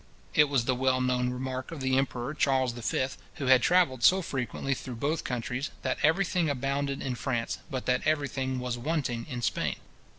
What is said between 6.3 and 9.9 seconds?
abounded in France, but that every thing was wanting in Spain.